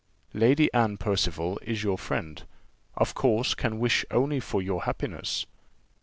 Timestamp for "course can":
3.13-3.77